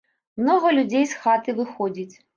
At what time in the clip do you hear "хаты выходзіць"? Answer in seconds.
1.27-2.15